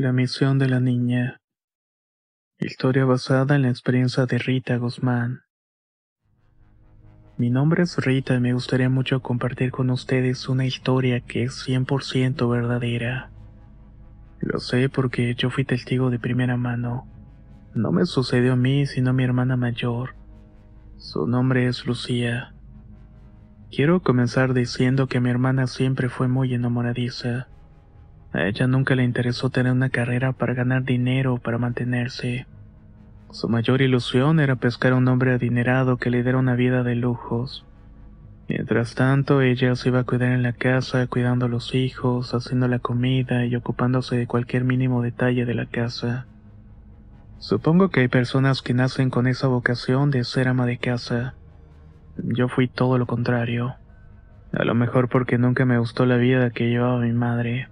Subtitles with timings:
[0.00, 1.40] La misión de la niña.
[2.60, 5.40] Historia basada en la experiencia de Rita Guzmán.
[7.36, 11.66] Mi nombre es Rita y me gustaría mucho compartir con ustedes una historia que es
[11.66, 13.32] 100% verdadera.
[14.38, 17.08] Lo sé porque yo fui testigo de primera mano.
[17.74, 20.14] No me sucedió a mí, sino a mi hermana mayor.
[20.96, 22.54] Su nombre es Lucía.
[23.72, 27.48] Quiero comenzar diciendo que mi hermana siempre fue muy enamoradiza.
[28.32, 32.46] A ella nunca le interesó tener una carrera para ganar dinero o para mantenerse.
[33.30, 36.94] Su mayor ilusión era pescar a un hombre adinerado que le diera una vida de
[36.94, 37.64] lujos.
[38.48, 42.66] Mientras tanto, ella se iba a cuidar en la casa, cuidando a los hijos, haciendo
[42.68, 46.26] la comida y ocupándose de cualquier mínimo detalle de la casa.
[47.38, 51.34] Supongo que hay personas que nacen con esa vocación de ser ama de casa.
[52.16, 53.76] Yo fui todo lo contrario.
[54.52, 57.68] A lo mejor porque nunca me gustó la vida que llevaba mi madre.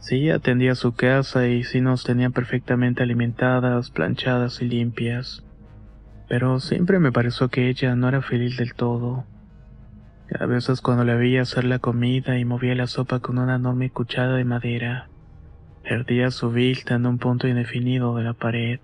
[0.00, 5.44] Sí, atendía su casa y sí nos tenía perfectamente alimentadas, planchadas y limpias.
[6.26, 9.26] Pero siempre me pareció que ella no era feliz del todo.
[10.38, 13.90] A veces cuando la veía hacer la comida y movía la sopa con una enorme
[13.90, 15.10] cuchara de madera,
[15.82, 18.80] perdía su vista en un punto indefinido de la pared.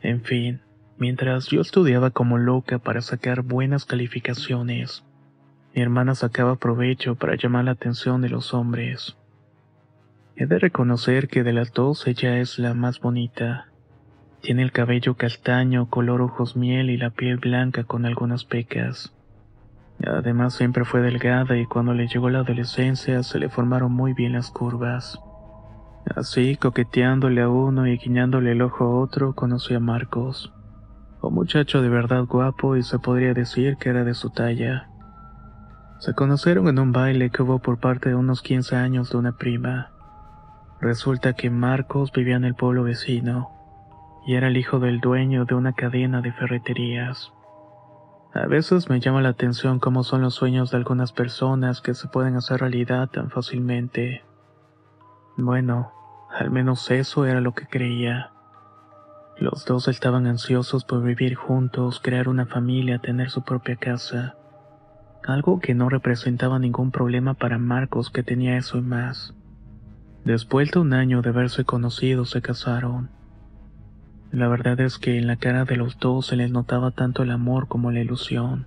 [0.00, 0.60] En fin,
[0.98, 5.04] mientras yo estudiaba como loca para sacar buenas calificaciones,
[5.72, 9.16] mi hermana sacaba provecho para llamar la atención de los hombres.
[10.36, 13.68] He de reconocer que de las dos ella es la más bonita.
[14.40, 19.14] Tiene el cabello castaño, color ojos miel y la piel blanca con algunas pecas.
[20.04, 24.32] Además siempre fue delgada y cuando le llegó la adolescencia se le formaron muy bien
[24.32, 25.20] las curvas.
[26.16, 30.52] Así, coqueteándole a uno y guiñándole el ojo a otro, conocí a Marcos.
[31.22, 34.90] Un muchacho de verdad guapo y se podría decir que era de su talla.
[36.00, 39.32] Se conocieron en un baile que hubo por parte de unos 15 años de una
[39.32, 39.93] prima.
[40.84, 43.50] Resulta que Marcos vivía en el pueblo vecino
[44.26, 47.32] y era el hijo del dueño de una cadena de ferreterías.
[48.34, 52.06] A veces me llama la atención cómo son los sueños de algunas personas que se
[52.08, 54.24] pueden hacer realidad tan fácilmente.
[55.38, 55.90] Bueno,
[56.30, 58.32] al menos eso era lo que creía.
[59.38, 64.36] Los dos estaban ansiosos por vivir juntos, crear una familia, tener su propia casa.
[65.26, 69.34] Algo que no representaba ningún problema para Marcos que tenía eso y más.
[70.24, 73.10] Después de un año de haberse conocido se casaron.
[74.32, 77.30] La verdad es que en la cara de los dos se les notaba tanto el
[77.30, 78.66] amor como la ilusión.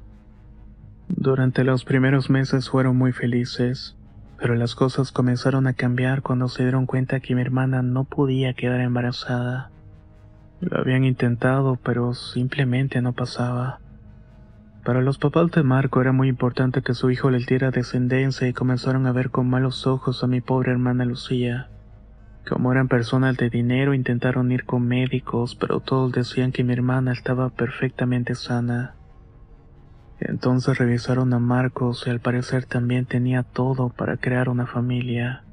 [1.09, 3.97] Durante los primeros meses fueron muy felices,
[4.37, 8.53] pero las cosas comenzaron a cambiar cuando se dieron cuenta que mi hermana no podía
[8.53, 9.71] quedar embarazada.
[10.61, 13.79] Lo habían intentado, pero simplemente no pasaba.
[14.87, 18.53] Para los papás de Marco era muy importante que su hijo les diera descendencia y
[18.53, 21.67] comenzaron a ver con malos ojos a mi pobre hermana Lucía.
[22.47, 27.11] Como eran personas de dinero, intentaron ir con médicos, pero todos decían que mi hermana
[27.11, 28.95] estaba perfectamente sana.
[30.21, 35.43] Entonces revisaron a Marcos y al parecer también tenía todo para crear una familia.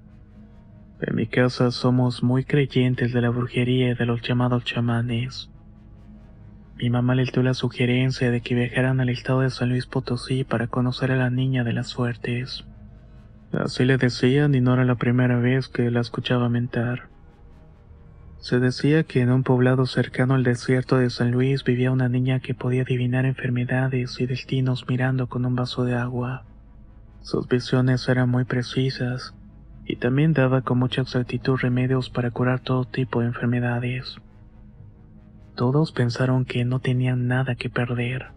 [1.00, 5.50] En mi casa somos muy creyentes de la brujería y de los llamados chamanes.
[6.84, 10.44] Mi mamá les dio la sugerencia de que viajaran al estado de San Luis Potosí
[10.44, 12.66] para conocer a la niña de las suertes.
[13.52, 17.08] Así le decían y no era la primera vez que la escuchaba mentar.
[18.36, 22.40] Se decía que en un poblado cercano al desierto de San Luis vivía una niña
[22.40, 26.44] que podía adivinar enfermedades y destinos mirando con un vaso de agua.
[27.22, 29.34] Sus visiones eran muy precisas
[29.86, 34.18] y también daba con mucha exactitud remedios para curar todo tipo de enfermedades.
[35.54, 38.32] Todos pensaron que no tenían nada que perder.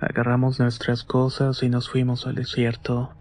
[0.00, 3.12] Agarramos nuestras cosas y nos fuimos al desierto.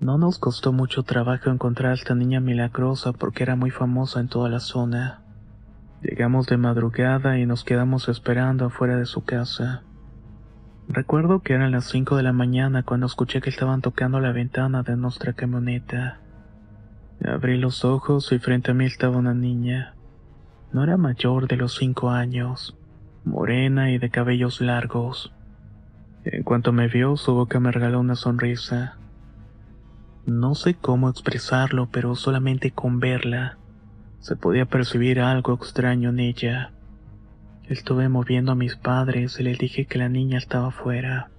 [0.00, 4.28] No nos costó mucho trabajo encontrar a esta niña milagrosa porque era muy famosa en
[4.28, 5.22] toda la zona.
[6.02, 9.82] Llegamos de madrugada y nos quedamos esperando afuera de su casa.
[10.88, 14.82] Recuerdo que eran las 5 de la mañana cuando escuché que estaban tocando la ventana
[14.82, 16.18] de nuestra camioneta.
[17.24, 19.94] Abrí los ojos y frente a mí estaba una niña.
[20.72, 22.76] No era mayor de los cinco años,
[23.24, 25.32] morena y de cabellos largos.
[26.24, 28.96] En cuanto me vio, su boca me regaló una sonrisa.
[30.26, 33.58] No sé cómo expresarlo, pero solamente con verla
[34.20, 36.70] se podía percibir algo extraño en ella.
[37.68, 41.30] Estuve moviendo a mis padres y les dije que la niña estaba fuera.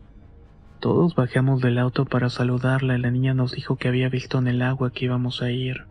[0.81, 4.48] Todos bajamos del auto para saludarla y la niña nos dijo que había visto en
[4.48, 5.91] el agua que íbamos a ir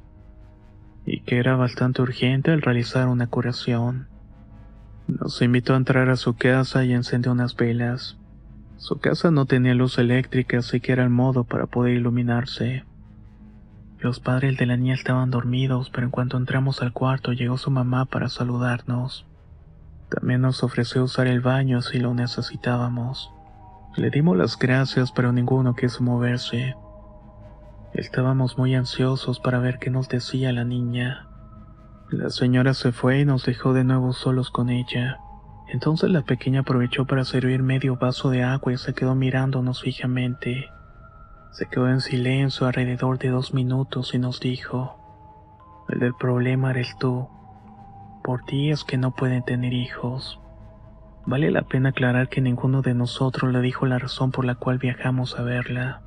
[1.12, 4.06] y que era bastante urgente al realizar una curación.
[5.08, 8.16] Nos invitó a entrar a su casa y encendió unas velas.
[8.76, 12.84] Su casa no tenía luz eléctrica, así que era el modo para poder iluminarse.
[13.98, 17.72] Los padres de la niña estaban dormidos, pero en cuanto entramos al cuarto llegó su
[17.72, 19.26] mamá para saludarnos.
[20.10, 23.32] También nos ofreció usar el baño si lo necesitábamos.
[23.96, 26.76] Le dimos las gracias, pero ninguno quiso moverse.
[27.94, 31.26] Estábamos muy ansiosos para ver qué nos decía la niña.
[32.10, 35.18] La señora se fue y nos dejó de nuevo solos con ella.
[35.68, 40.68] Entonces la pequeña aprovechó para servir medio vaso de agua y se quedó mirándonos fijamente.
[41.50, 44.96] Se quedó en silencio alrededor de dos minutos y nos dijo,
[45.88, 47.28] el del problema eres tú.
[48.22, 50.40] Por ti es que no pueden tener hijos.
[51.26, 54.78] Vale la pena aclarar que ninguno de nosotros le dijo la razón por la cual
[54.78, 56.02] viajamos a verla.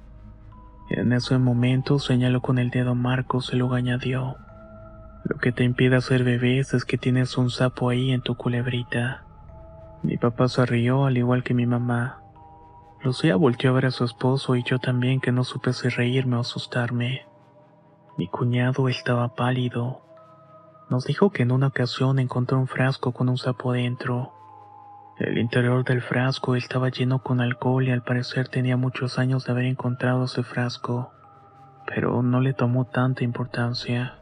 [0.96, 4.38] En ese momento señaló con el dedo a Marcos y luego añadió,
[5.24, 9.24] Lo que te impide hacer bebés es que tienes un sapo ahí en tu culebrita.
[10.04, 12.22] Mi papá se rió al igual que mi mamá.
[13.02, 16.36] Lucía volteó a ver a su esposo y yo también que no supe si reírme
[16.36, 17.26] o asustarme.
[18.16, 20.04] Mi cuñado estaba pálido.
[20.92, 24.32] Nos dijo que en una ocasión encontró un frasco con un sapo dentro.
[25.20, 29.52] El interior del frasco estaba lleno con alcohol y al parecer tenía muchos años de
[29.52, 31.14] haber encontrado ese frasco,
[31.86, 34.16] pero no le tomó tanta importancia.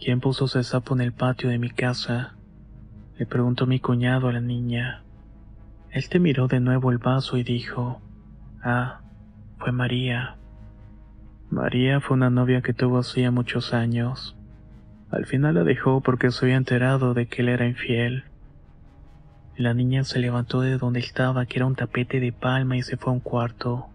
[0.00, 2.36] ¿Quién puso ese sapo en el patio de mi casa?
[3.18, 5.04] Le preguntó mi cuñado a la niña.
[5.90, 8.00] Él te miró de nuevo el vaso y dijo,
[8.62, 9.00] Ah,
[9.58, 10.36] fue María.
[11.50, 14.36] María fue una novia que tuvo hacía muchos años.
[15.10, 18.24] Al final la dejó porque se había enterado de que él era infiel.
[19.58, 22.96] La niña se levantó de donde estaba, que era un tapete de palma, y se
[22.96, 23.88] fue a un cuarto.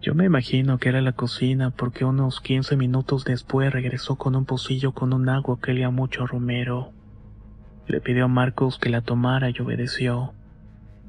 [0.00, 4.46] Yo me imagino que era la cocina porque unos 15 minutos después regresó con un
[4.46, 6.90] pocillo con un agua que olía mucho a Romero.
[7.86, 10.32] Le pidió a Marcos que la tomara y obedeció.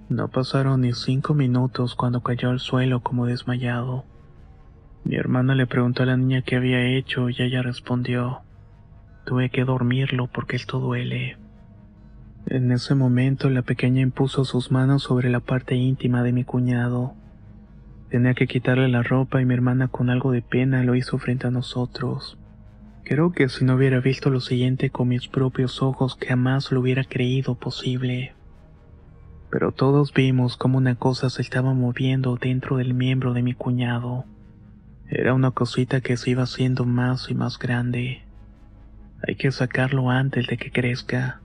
[0.09, 4.03] No pasaron ni cinco minutos cuando cayó al suelo como desmayado.
[5.05, 8.41] Mi hermana le preguntó a la niña qué había hecho y ella respondió,
[9.25, 11.37] tuve que dormirlo porque esto duele.
[12.47, 17.13] En ese momento la pequeña impuso sus manos sobre la parte íntima de mi cuñado.
[18.09, 21.47] Tenía que quitarle la ropa y mi hermana con algo de pena lo hizo frente
[21.47, 22.37] a nosotros.
[23.03, 27.03] Creo que si no hubiera visto lo siguiente con mis propios ojos jamás lo hubiera
[27.03, 28.33] creído posible.
[29.49, 34.25] Pero todos vimos como una cosa se estaba moviendo dentro del miembro de mi cuñado.
[35.09, 38.23] Era una cosita que se iba haciendo más y más grande.
[39.27, 41.40] Hay que sacarlo antes de que crezca,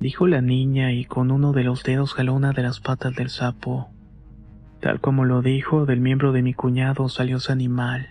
[0.00, 3.30] dijo la niña y con uno de los dedos jaló una de las patas del
[3.30, 3.88] sapo.
[4.80, 8.10] Tal como lo dijo, del miembro de mi cuñado salió ese animal.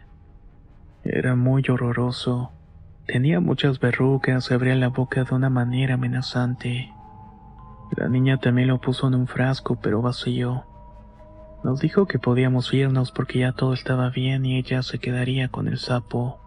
[1.03, 2.51] Era muy horroroso.
[3.05, 6.91] Tenía muchas verrugas y abría la boca de una manera amenazante.
[7.95, 10.63] La niña también lo puso en un frasco, pero vacío.
[11.63, 15.67] Nos dijo que podíamos irnos porque ya todo estaba bien y ella se quedaría con
[15.67, 16.39] el sapo.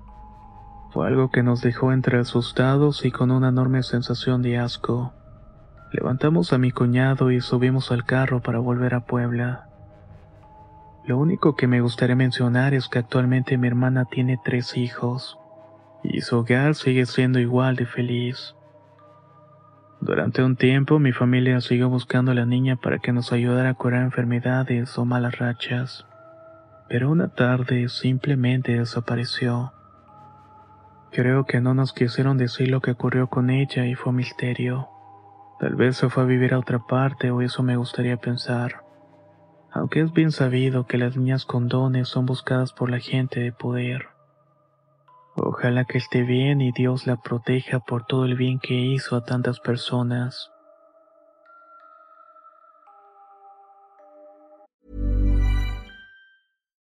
[0.91, 5.13] Fue algo que nos dejó entre asustados y con una enorme sensación de asco.
[5.93, 9.69] Levantamos a mi cuñado y subimos al carro para volver a Puebla.
[11.07, 15.39] Lo único que me gustaría mencionar es que actualmente mi hermana tiene tres hijos
[16.03, 18.57] y su hogar sigue siendo igual de feliz.
[20.01, 23.75] Durante un tiempo mi familia siguió buscando a la niña para que nos ayudara a
[23.75, 26.05] curar enfermedades o malas rachas,
[26.89, 29.73] pero una tarde simplemente desapareció.
[31.13, 34.89] Creo que no nos quisieron decir lo que ocurrió con ella y fue misterio.
[35.59, 38.85] Tal vez se fue a vivir a otra parte o eso me gustaría pensar.
[39.73, 43.53] Aunque es bien sabido que las niñas con dones son buscadas por la gente de
[43.53, 44.09] poder.
[45.37, 49.25] Ojalá que esté bien y Dios la proteja por todo el bien que hizo a
[49.25, 50.51] tantas personas.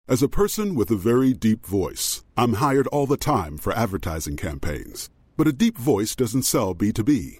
[0.07, 4.35] As a person with a very deep voice, I'm hired all the time for advertising
[4.35, 5.09] campaigns.
[5.37, 7.39] But a deep voice doesn't sell B2B,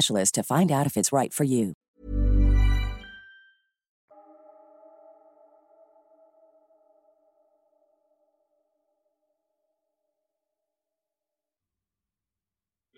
[0.31, 1.73] to find out if it's right for you.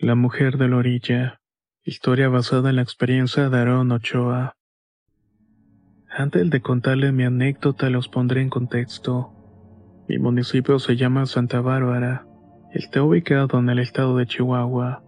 [0.03, 1.39] La mujer de la orilla.
[1.85, 4.55] Historia basada en la experiencia de Aaron Ochoa.
[6.09, 9.31] Antes de contarle mi anécdota, los pondré en contexto.
[10.09, 12.27] Mi municipio se llama Santa Bárbara.
[12.73, 15.03] Está ubicado en el estado de Chihuahua.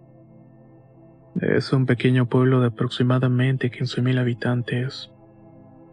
[1.42, 5.12] Es un pequeño pueblo de aproximadamente 15.000 habitantes.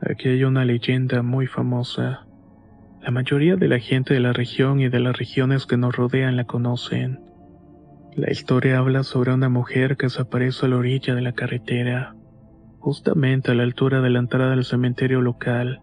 [0.00, 2.26] Aquí hay una leyenda muy famosa.
[3.02, 6.37] La mayoría de la gente de la región y de las regiones que nos rodean
[6.37, 7.20] la conocen.
[8.14, 12.14] La historia habla sobre una mujer que desaparece a la orilla de la carretera,
[12.78, 15.80] justamente a la altura de la entrada del cementerio local.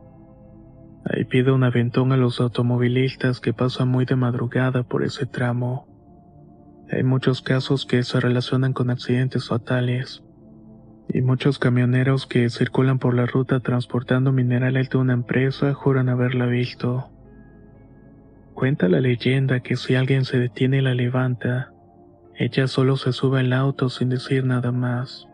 [1.04, 5.86] Ahí pide un aventón a los automovilistas que pasan muy de madrugada por ese tramo.
[6.92, 10.24] Hay muchos casos que se relacionan con accidentes fatales
[11.08, 16.48] y muchos camioneros que circulan por la ruta transportando minerales de una empresa juran haberla
[16.48, 17.10] visto.
[18.56, 21.74] Cuenta la leyenda que si alguien se detiene y la levanta,
[22.36, 25.28] ella solo se sube al auto sin decir nada más.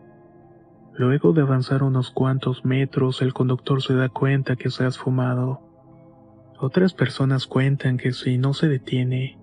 [0.94, 5.62] Luego de avanzar unos cuantos metros, el conductor se da cuenta que se ha esfumado.
[6.58, 9.38] Otras personas cuentan que si no se detiene,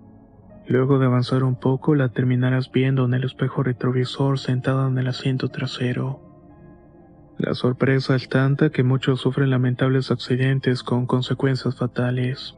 [0.66, 5.08] Luego de avanzar un poco, la terminarás viendo en el espejo retrovisor sentada en el
[5.08, 6.20] asiento trasero.
[7.36, 12.56] La sorpresa es tanta que muchos sufren lamentables accidentes con consecuencias fatales.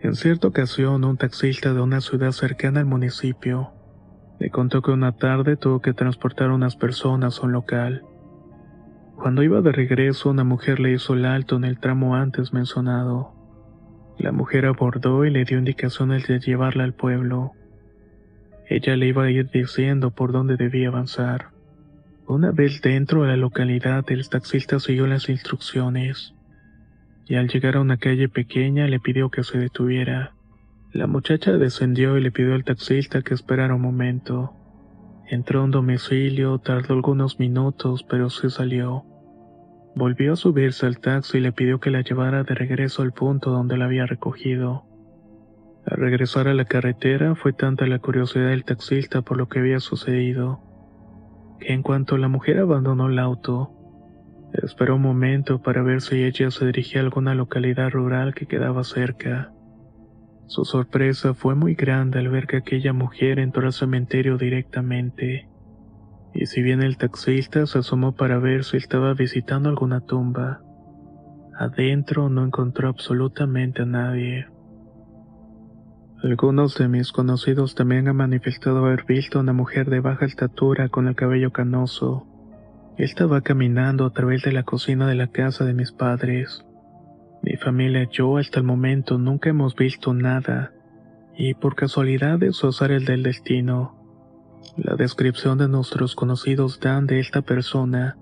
[0.00, 3.72] En cierta ocasión, un taxista de una ciudad cercana al municipio
[4.38, 8.04] le contó que una tarde tuvo que transportar a unas personas a un local.
[9.16, 13.35] Cuando iba de regreso, una mujer le hizo el alto en el tramo antes mencionado.
[14.18, 17.52] La mujer abordó y le dio indicaciones de llevarla al pueblo.
[18.68, 21.50] Ella le iba a ir diciendo por dónde debía avanzar.
[22.26, 26.34] Una vez dentro de la localidad, el taxista siguió las instrucciones.
[27.26, 30.32] Y al llegar a una calle pequeña le pidió que se detuviera.
[30.92, 34.54] La muchacha descendió y le pidió al taxista que esperara un momento.
[35.28, 39.04] Entró a un domicilio, tardó algunos minutos, pero se salió.
[39.96, 43.50] Volvió a subirse al taxi y le pidió que la llevara de regreso al punto
[43.50, 44.84] donde la había recogido.
[45.86, 49.80] Al regresar a la carretera fue tanta la curiosidad del taxista por lo que había
[49.80, 50.60] sucedido,
[51.58, 53.72] que en cuanto la mujer abandonó el auto,
[54.52, 58.84] esperó un momento para ver si ella se dirigía a alguna localidad rural que quedaba
[58.84, 59.50] cerca.
[60.46, 65.48] Su sorpresa fue muy grande al ver que aquella mujer entró al cementerio directamente
[66.38, 70.60] y si bien el taxista se asomó para ver si estaba visitando alguna tumba,
[71.58, 74.46] adentro no encontró absolutamente a nadie.
[76.22, 80.90] Algunos de mis conocidos también han manifestado haber visto a una mujer de baja estatura
[80.90, 82.26] con el cabello canoso.
[82.98, 86.66] Estaba caminando a través de la cocina de la casa de mis padres.
[87.42, 90.72] Mi familia y yo hasta el momento nunca hemos visto nada,
[91.34, 93.95] y por casualidad o el del destino,
[94.74, 98.16] La descripción de nuestros conocidos Dan de esta persona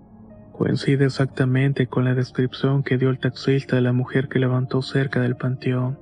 [0.52, 5.20] coincide exactamente con la descripción que dio el taxista de la mujer que levantó cerca
[5.20, 5.98] del panteón.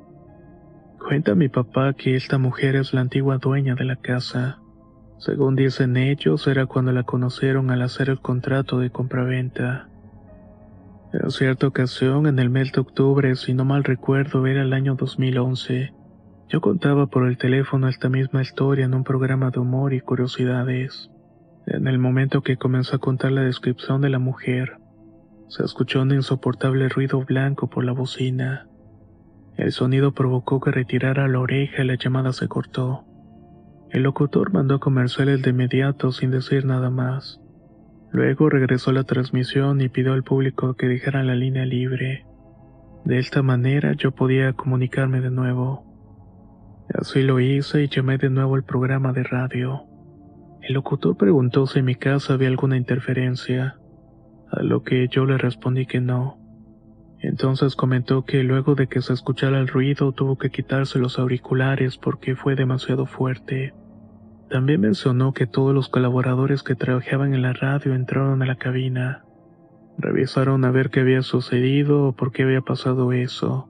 [0.98, 4.58] Cuenta mi papá que esta mujer es la antigua dueña de la casa.
[5.18, 9.88] Según dicen ellos, era cuando la conocieron al hacer el contrato de compraventa.
[11.12, 14.96] En cierta ocasión, en el mes de octubre, si no mal recuerdo, era el año
[14.96, 15.92] 2011,
[16.52, 21.10] yo contaba por el teléfono esta misma historia en un programa de humor y curiosidades.
[21.66, 24.76] En el momento que comenzó a contar la descripción de la mujer,
[25.48, 28.68] se escuchó un insoportable ruido blanco por la bocina.
[29.56, 33.06] El sonido provocó que retirara la oreja y la llamada se cortó.
[33.88, 37.40] El locutor mandó comerciales de inmediato sin decir nada más.
[38.10, 42.26] Luego regresó a la transmisión y pidió al público que dejara la línea libre.
[43.06, 45.91] De esta manera yo podía comunicarme de nuevo.
[46.88, 49.84] Así lo hice y llamé de nuevo al programa de radio.
[50.60, 53.78] El locutor preguntó si en mi casa había alguna interferencia,
[54.50, 56.38] a lo que yo le respondí que no.
[57.20, 61.96] Entonces comentó que luego de que se escuchara el ruido tuvo que quitarse los auriculares
[61.96, 63.74] porque fue demasiado fuerte.
[64.50, 69.24] También mencionó que todos los colaboradores que trabajaban en la radio entraron a la cabina.
[69.98, 73.68] Revisaron a ver qué había sucedido o por qué había pasado eso,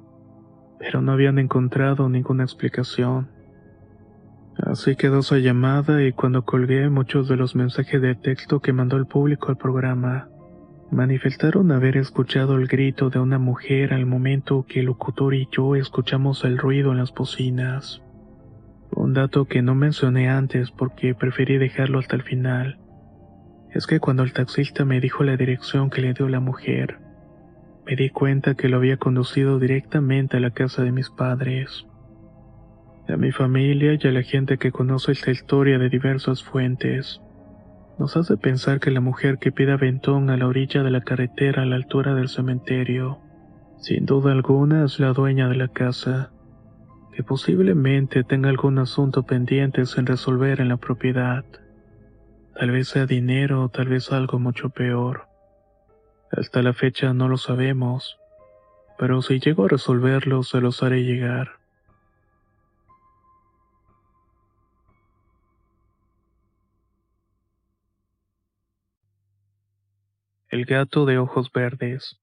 [0.83, 3.29] pero no habían encontrado ninguna explicación.
[4.57, 8.97] Así quedó esa llamada y cuando colgué muchos de los mensajes de texto que mandó
[8.97, 10.29] el público al programa,
[10.91, 15.77] manifestaron haber escuchado el grito de una mujer al momento que el locutor y yo
[15.77, 18.03] escuchamos el ruido en las bocinas.
[18.91, 22.81] Un dato que no mencioné antes porque preferí dejarlo hasta el final,
[23.71, 26.99] es que cuando el taxista me dijo la dirección que le dio la mujer,
[27.85, 31.87] me di cuenta que lo había conducido directamente a la casa de mis padres.
[33.09, 37.21] A mi familia y a la gente que conoce esta historia de diversas fuentes,
[37.99, 41.63] nos hace pensar que la mujer que pide aventón a la orilla de la carretera
[41.63, 43.19] a la altura del cementerio,
[43.79, 46.31] sin duda alguna es la dueña de la casa,
[47.13, 51.45] que posiblemente tenga algún asunto pendiente sin resolver en la propiedad.
[52.55, 55.32] Tal vez sea dinero o tal vez algo mucho peor.
[56.33, 58.19] Hasta la fecha no lo sabemos,
[58.99, 61.59] pero si llego a resolverlo se los haré llegar.
[70.49, 72.19] El gato de ojos verdes.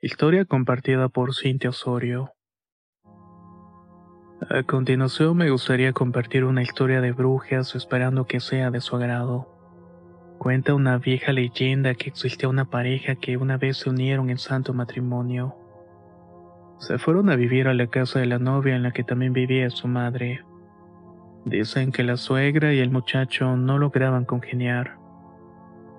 [0.00, 2.32] Historia compartida por Cintia Osorio.
[4.50, 9.57] A continuación me gustaría compartir una historia de brujas esperando que sea de su agrado.
[10.38, 14.72] Cuenta una vieja leyenda que existía una pareja que una vez se unieron en santo
[14.72, 15.56] matrimonio.
[16.78, 19.68] Se fueron a vivir a la casa de la novia en la que también vivía
[19.70, 20.44] su madre.
[21.44, 24.96] Dicen que la suegra y el muchacho no lograban congeniar.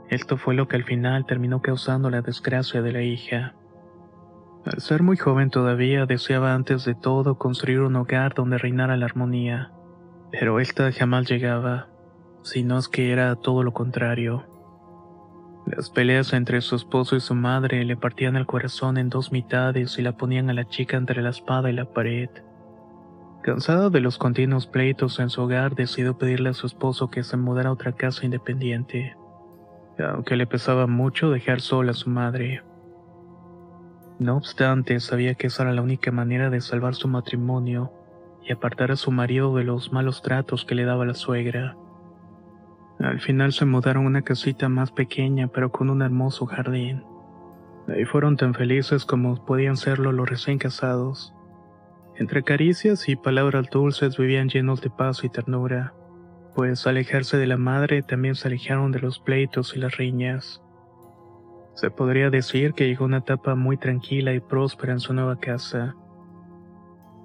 [0.10, 3.56] Esto fue lo que al final terminó causando la desgracia de la hija.
[4.66, 9.06] Al ser muy joven todavía deseaba antes de todo construir un hogar donde reinara la
[9.06, 9.72] armonía,
[10.32, 11.88] pero esta jamás llegaba,
[12.44, 14.46] sino es que era todo lo contrario.
[15.66, 20.00] Las peleas entre su esposo y su madre le partían el corazón en dos mitades
[20.00, 22.30] y la ponían a la chica entre la espada y la pared.
[23.44, 27.38] Cansada de los continuos pleitos en su hogar, decidió pedirle a su esposo que se
[27.38, 29.16] mudara a otra casa independiente
[30.04, 32.64] aunque le pesaba mucho dejar sola a su madre.
[34.20, 37.94] No obstante, sabía que esa era la única manera de salvar su matrimonio
[38.44, 41.78] y apartar a su marido de los malos tratos que le daba la suegra.
[43.00, 47.04] Al final se mudaron a una casita más pequeña pero con un hermoso jardín.
[47.88, 51.34] Ahí fueron tan felices como podían serlo los recién casados.
[52.16, 55.94] Entre caricias y palabras dulces vivían llenos de paz y ternura
[56.60, 60.62] pues alejarse de la madre también se alejaron de los pleitos y las riñas.
[61.76, 65.96] Se podría decir que llegó una etapa muy tranquila y próspera en su nueva casa.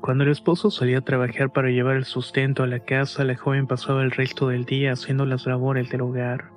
[0.04, 3.66] Cuando el esposo salía a trabajar para llevar el sustento a la casa, la joven
[3.66, 6.50] pasaba el resto del día haciendo las labores del hogar.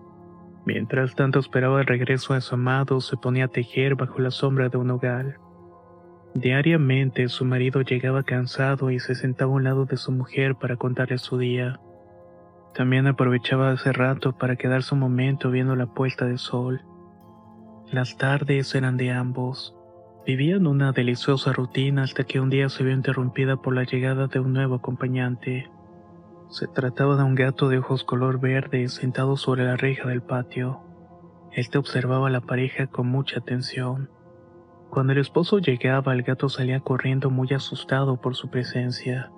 [0.66, 4.68] Mientras tanto esperaba el regreso de su amado, se ponía a tejer bajo la sombra
[4.68, 5.40] de un hogar.
[6.34, 10.76] Diariamente su marido llegaba cansado y se sentaba a un lado de su mujer para
[10.76, 11.80] contarle su día.
[12.74, 16.82] También aprovechaba ese rato para quedarse un momento viendo la puesta de sol.
[17.94, 19.77] Las tardes eran de ambos.
[20.28, 24.42] Vivían una deliciosa rutina hasta que un día se vio interrumpida por la llegada de
[24.42, 25.72] un nuevo acompañante.
[26.50, 30.82] Se trataba de un gato de ojos color verde sentado sobre la reja del patio.
[31.54, 34.10] Este observaba a la pareja con mucha atención.
[34.90, 39.32] Cuando el esposo llegaba, el gato salía corriendo muy asustado por su presencia.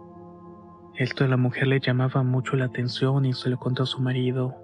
[0.95, 4.01] Esto a la mujer le llamaba mucho la atención y se lo contó a su
[4.01, 4.55] marido.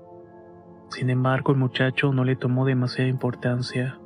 [0.89, 3.99] Sin embargo, el muchacho no le tomó demasiada importancia.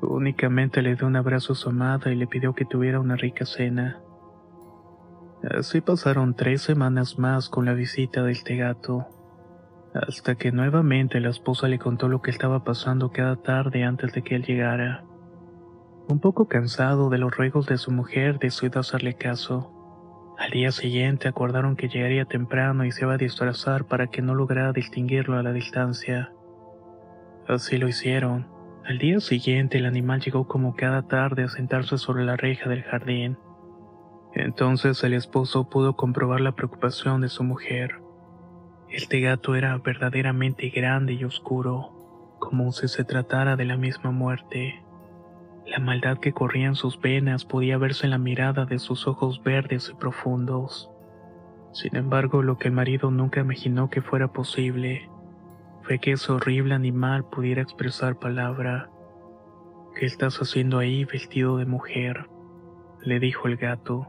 [0.00, 3.44] Únicamente le dio un abrazo a su amada y le pidió que tuviera una rica
[3.44, 4.00] cena.
[5.42, 9.06] Así pasaron tres semanas más con la visita del tegato,
[9.94, 14.22] hasta que nuevamente la esposa le contó lo que estaba pasando cada tarde antes de
[14.22, 15.04] que él llegara.
[16.08, 19.74] Un poco cansado de los ruegos de su mujer, decidió hacerle caso.
[20.38, 24.34] Al día siguiente acordaron que llegaría temprano y se iba a disfrazar para que no
[24.34, 26.32] lograra distinguirlo a la distancia.
[27.48, 28.57] Así lo hicieron.
[28.88, 32.84] Al día siguiente el animal llegó como cada tarde a sentarse sobre la reja del
[32.84, 33.36] jardín.
[34.32, 38.00] Entonces el esposo pudo comprobar la preocupación de su mujer.
[38.88, 44.82] Este gato era verdaderamente grande y oscuro, como si se tratara de la misma muerte.
[45.66, 49.42] La maldad que corría en sus venas podía verse en la mirada de sus ojos
[49.42, 50.90] verdes y profundos.
[51.74, 55.10] Sin embargo, lo que el marido nunca imaginó que fuera posible
[55.96, 58.90] que ese horrible animal pudiera expresar palabra.
[59.98, 62.28] ¿Qué estás haciendo ahí vestido de mujer?
[63.00, 64.08] le dijo el gato.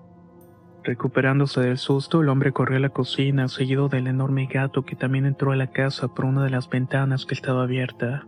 [0.84, 5.26] Recuperándose del susto, el hombre corrió a la cocina, seguido del enorme gato que también
[5.26, 8.26] entró a la casa por una de las ventanas que estaba abierta.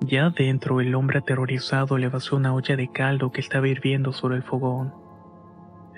[0.00, 4.36] Ya dentro, el hombre aterrorizado le vació una olla de caldo que estaba hirviendo sobre
[4.36, 4.92] el fogón.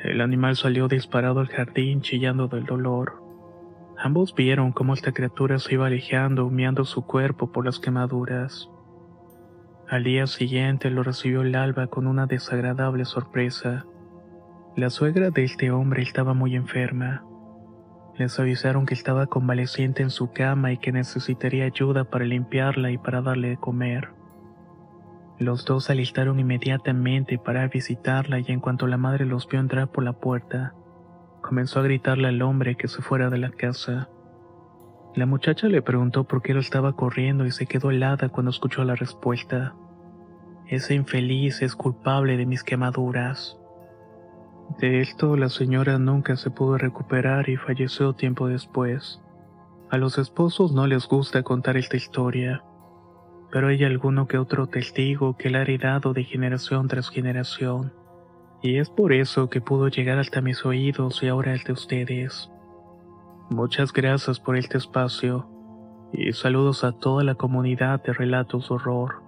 [0.02, 3.27] El animal salió disparado al jardín chillando del dolor.
[4.00, 8.70] Ambos vieron cómo esta criatura se iba alejando, humeando su cuerpo por las quemaduras.
[9.88, 13.86] Al día siguiente lo recibió el alba con una desagradable sorpresa.
[14.76, 17.24] La suegra de este hombre estaba muy enferma.
[18.16, 22.98] Les avisaron que estaba convaleciente en su cama y que necesitaría ayuda para limpiarla y
[22.98, 24.10] para darle de comer.
[25.40, 30.04] Los dos alistaron inmediatamente para visitarla y en cuanto la madre los vio entrar por
[30.04, 30.74] la puerta,
[31.48, 34.10] comenzó a gritarle al hombre que se fuera de la casa.
[35.14, 38.84] La muchacha le preguntó por qué lo estaba corriendo y se quedó helada cuando escuchó
[38.84, 39.74] la respuesta.
[40.66, 43.58] Ese infeliz es culpable de mis quemaduras.
[44.78, 49.22] De esto la señora nunca se pudo recuperar y falleció tiempo después.
[49.90, 52.62] A los esposos no les gusta contar esta historia,
[53.50, 57.94] pero hay alguno que otro testigo que la ha heredado de generación tras generación,
[58.62, 62.50] y es por eso que pudo llegar hasta mis oídos y ahora el de ustedes.
[63.50, 65.48] Muchas gracias por este espacio,
[66.12, 69.27] y saludos a toda la comunidad de Relatos Horror.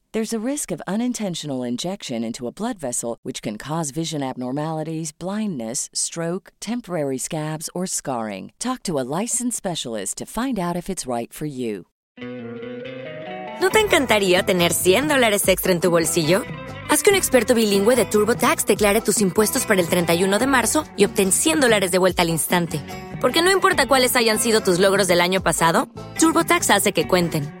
[0.13, 5.13] There's a risk of unintentional injection into a blood vessel, which can cause vision abnormalities,
[5.13, 8.51] blindness, stroke, temporary scabs, or scarring.
[8.59, 11.85] Talk to a licensed specialist to find out if it's right for you.
[13.61, 16.43] ¿No te encantaría tener 100 dólares extra en tu bolsillo?
[16.89, 20.83] Haz que un experto bilingüe de TurboTax declare tus impuestos para el 31 de marzo
[20.97, 22.81] y obtén 100 dólares de vuelta al instante.
[23.21, 25.87] Porque no importa cuáles hayan sido tus logros del año pasado,
[26.19, 27.60] TurboTax hace que cuenten.